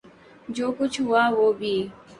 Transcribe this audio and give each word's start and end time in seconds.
جو 0.49 0.71
کچھ 0.71 1.01
ہوا، 1.01 1.23
وہ 1.37 1.51
بھی 1.53 1.75